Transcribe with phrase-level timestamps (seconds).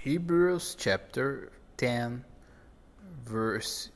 [0.00, 2.24] Hebrews chapter 10,
[3.26, 3.90] verse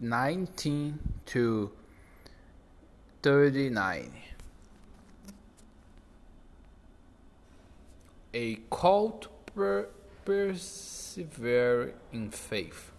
[0.00, 1.70] 19 to
[3.22, 4.12] 39.
[8.34, 9.88] A call to per-
[10.24, 12.90] persevere in faith.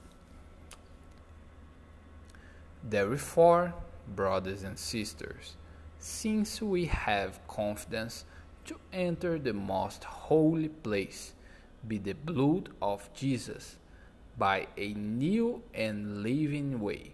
[2.82, 3.74] Therefore,
[4.16, 5.58] brothers and sisters,
[6.00, 8.24] since we have confidence
[8.64, 11.34] to enter the most holy place,
[11.86, 13.78] be the blood of Jesus,
[14.38, 17.12] by a new and living way,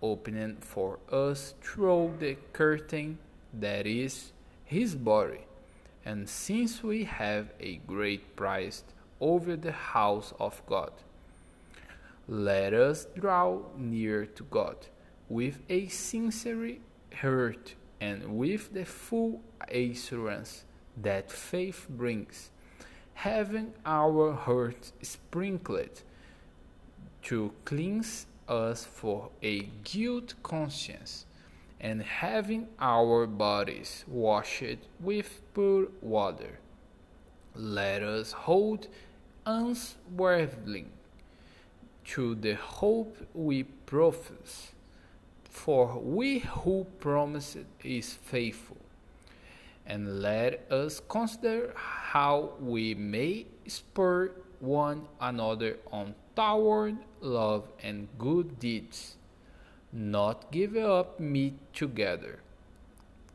[0.00, 3.18] opening for us through the curtain
[3.52, 4.32] that is
[4.64, 5.40] his body.
[6.04, 8.84] And since we have a great price
[9.20, 10.92] over the house of God,
[12.28, 14.76] let us draw near to God
[15.28, 16.76] with a sincere
[17.20, 20.64] heart and with the full assurance
[20.96, 22.50] that faith brings,
[23.20, 26.02] having our hearts sprinkled
[27.22, 31.26] to cleanse us for a guilt conscience,
[31.82, 36.58] and having our bodies washed with pure water.
[37.54, 38.88] Let us hold
[39.44, 40.86] unswervingly
[42.12, 44.72] to the hope we profess,
[45.44, 48.78] for we who promised is faithful.
[49.90, 58.60] And let us consider how we may spur one another on toward love and good
[58.60, 59.16] deeds,
[59.92, 62.38] not give up meat together,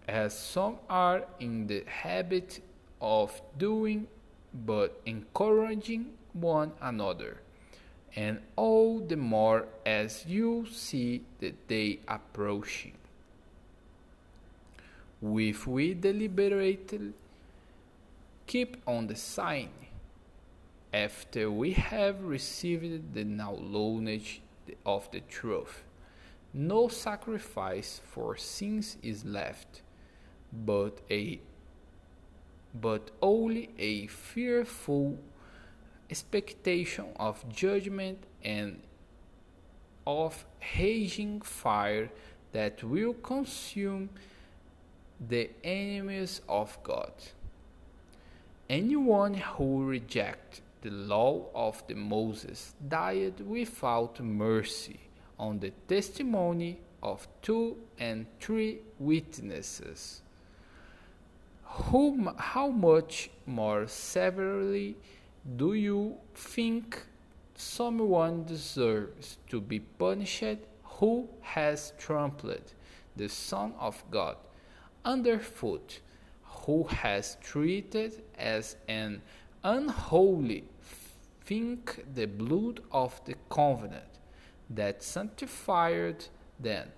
[0.08, 2.62] as some are in the habit
[3.02, 4.08] of doing,
[4.54, 7.42] but encouraging one another,
[8.16, 12.94] and all the more as you see the day approaching.
[15.26, 17.14] If we deliberately
[18.46, 19.70] keep on the sign,
[20.96, 24.42] after we have received the knowledge
[24.86, 25.84] of the truth.
[26.54, 29.82] No sacrifice for sins is left,
[30.54, 31.42] but a
[32.74, 35.18] but only a fearful
[36.10, 38.82] expectation of judgment and
[40.08, 40.46] of
[40.78, 42.10] raging fire
[42.52, 44.10] that will consume
[45.20, 47.12] the enemies of God.
[48.70, 55.00] Anyone who rejects the law of the Moses died without mercy
[55.40, 60.22] on the testimony of two and three witnesses.
[61.64, 64.96] Whom, how much more severely
[65.56, 67.04] do you think
[67.56, 72.74] someone deserves to be punished who has trampled
[73.16, 74.38] the Son of God
[75.06, 76.02] underfoot,
[76.44, 79.22] who has treated as an
[79.64, 80.64] unholy
[81.46, 84.04] think the blood of the covenant
[84.70, 86.26] that sanctified
[86.60, 86.90] them,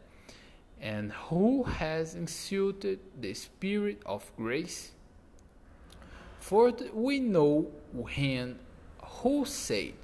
[0.80, 4.92] and who has insulted the Spirit of grace?
[6.40, 7.68] For we know
[8.08, 8.60] him
[9.04, 9.96] who said,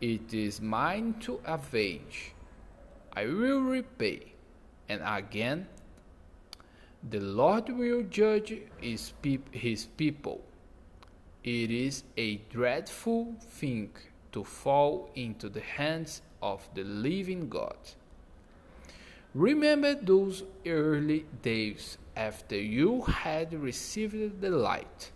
[0.00, 2.32] It is mine to avenge,
[3.14, 4.32] I will repay.
[4.88, 5.68] And again,
[7.08, 10.42] the Lord will judge his, peop- his people.
[11.42, 13.90] It is a dreadful thing
[14.32, 17.76] to fall into the hands of the living God.
[19.34, 25.12] Remember those early days after you had received the light,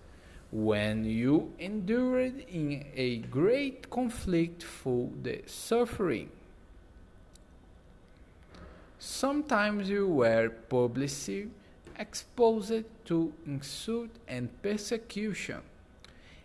[0.51, 6.31] when you endured in a great conflict for the suffering.
[8.99, 11.51] Sometimes you were publicly
[11.99, 15.61] exposed to insult and persecution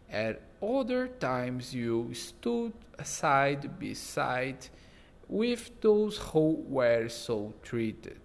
[0.10, 2.74] at other times you stood
[3.04, 4.68] side by side
[5.28, 8.20] with those who were so treated.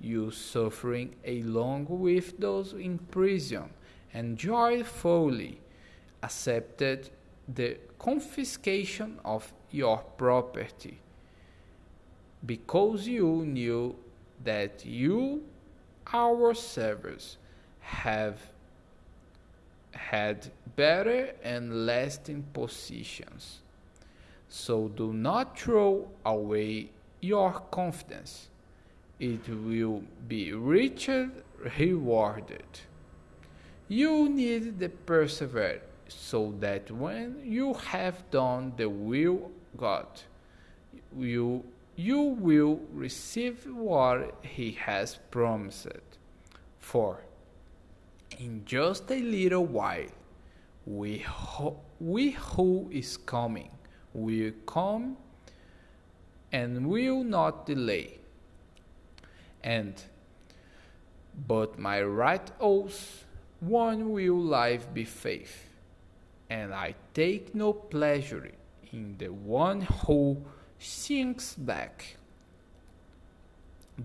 [0.00, 3.70] You suffering along with those in prison
[4.14, 5.60] and joyfully
[6.22, 7.10] accepted
[7.48, 11.00] the confiscation of your property
[12.46, 13.94] because you knew
[14.44, 15.42] that you,
[16.12, 17.36] our servants,
[17.80, 18.38] have
[19.92, 23.60] had better and lasting positions.
[24.48, 28.48] So do not throw away your confidence.
[29.18, 31.28] It will be richly
[31.78, 32.80] rewarded.
[33.88, 40.06] You need to persevere so that when you have done the will God,
[41.16, 41.64] you,
[42.04, 46.18] you will receive what He has promised.
[46.78, 47.20] For
[48.38, 50.12] in just a little while
[50.86, 53.70] We, ho- we who is coming
[54.14, 55.16] will come
[56.50, 58.18] and will not delay.
[59.62, 59.94] And
[61.46, 63.24] but my right oath,
[63.60, 65.68] one will life be faith,
[66.48, 68.50] and I take no pleasure
[68.92, 70.42] in the one who
[70.80, 72.16] sinks back.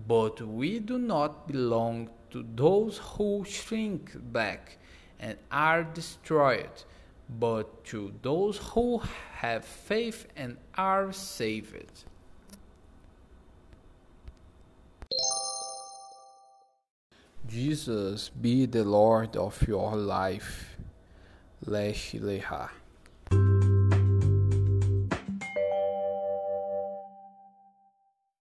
[0.06, 4.78] But we do not belong to those who shrink back
[5.18, 6.84] and are destroyed,
[7.40, 9.00] but to those who
[9.32, 12.04] have faith and are saved.
[17.46, 20.76] Jesus be the Lord of your life.
[21.64, 22.68] Lesh Leha.